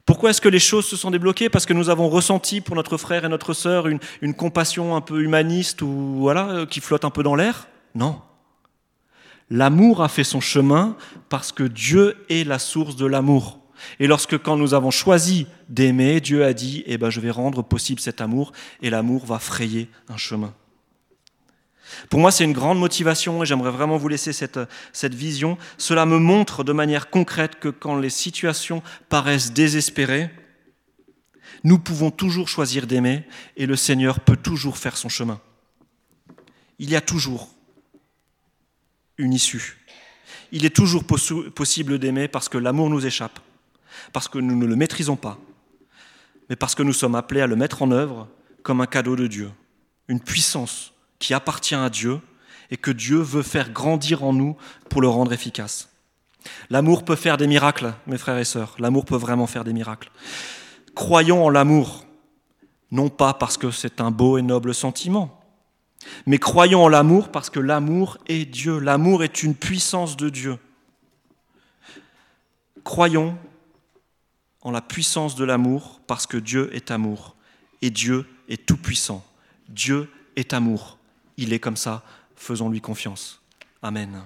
[0.06, 1.50] Pourquoi est-ce que les choses se sont débloquées?
[1.50, 5.22] Parce que nous avons ressenti pour notre frère et notre sœur une, compassion un peu
[5.22, 7.68] humaniste euh, qui flotte un peu dans l'air?
[7.94, 8.22] Non.
[9.50, 10.96] L'amour a fait son chemin
[11.30, 13.60] parce que Dieu est la source de l'amour.
[14.00, 17.64] Et lorsque quand nous avons choisi d'aimer, Dieu a dit "Eh ben je vais rendre
[17.64, 20.54] possible cet amour et l'amour va frayer un chemin."
[22.10, 25.58] Pour moi, c'est une grande motivation et j'aimerais vraiment vous laisser cette, vision.
[25.78, 30.30] Cela me montre de manière concrète que quand les situations paraissent désespérées,
[31.64, 33.26] nous pouvons toujours choisir d'aimer
[33.58, 35.42] et le Seigneur peut toujours faire son chemin.
[36.78, 37.50] Il y a toujours
[39.18, 39.78] une issue.
[40.52, 43.40] Il est toujours possible d'aimer parce que l'amour nous échappe,
[44.14, 45.38] parce que nous ne le maîtrisons pas,
[46.50, 48.28] mais parce que nous sommes appelés à le mettre en œuvre
[48.64, 49.52] comme un cadeau de Dieu,
[50.08, 52.20] une puissance qui appartient à Dieu
[52.72, 54.56] et que Dieu veut faire grandir en nous
[54.90, 55.90] pour le rendre efficace.
[56.70, 58.76] L'amour peut faire des miracles, mes frères et sœurs.
[58.80, 60.12] L'amour peut vraiment faire des miracles.
[60.96, 62.06] Croyons en l'amour,
[62.92, 65.40] non pas parce que c'est un beau et noble sentiment,
[66.26, 68.80] mais croyons en l'amour parce que l'amour est Dieu.
[68.80, 70.58] L'amour est une puissance de Dieu.
[72.84, 73.38] Croyons
[74.62, 77.36] en la puissance de l'amour parce que Dieu est amour
[77.82, 79.26] et Dieu est tout-puissant.
[79.68, 80.99] Dieu est amour.
[81.42, 82.04] Il est comme ça,
[82.36, 83.42] faisons-lui confiance.
[83.82, 84.24] Amen.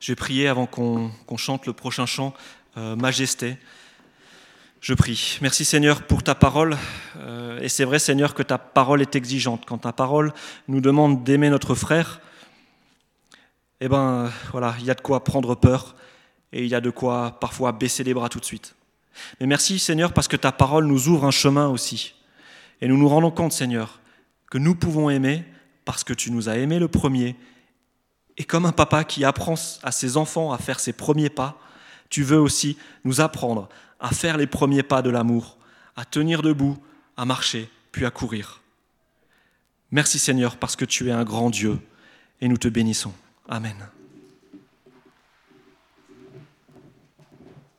[0.00, 2.34] Je vais avant qu'on chante le prochain chant,
[2.76, 3.56] euh, Majesté.
[4.82, 5.38] Je prie.
[5.40, 6.76] Merci Seigneur pour ta parole.
[7.16, 9.64] Euh, et c'est vrai Seigneur que ta parole est exigeante.
[9.66, 10.34] Quand ta parole
[10.68, 12.20] nous demande d'aimer notre frère,
[13.80, 15.96] eh ben voilà, il y a de quoi prendre peur
[16.52, 18.74] et il y a de quoi parfois baisser les bras tout de suite.
[19.40, 22.14] Mais merci Seigneur parce que ta parole nous ouvre un chemin aussi.
[22.82, 24.00] Et nous nous rendons compte Seigneur
[24.50, 25.44] que nous pouvons aimer
[25.84, 27.36] parce que tu nous as aimés le premier.
[28.36, 31.58] Et comme un papa qui apprend à ses enfants à faire ses premiers pas,
[32.08, 33.68] tu veux aussi nous apprendre
[33.98, 35.58] à faire les premiers pas de l'amour,
[35.96, 36.76] à tenir debout,
[37.16, 38.60] à marcher, puis à courir.
[39.90, 41.78] Merci Seigneur parce que tu es un grand Dieu
[42.40, 43.14] et nous te bénissons.
[43.48, 43.76] Amen.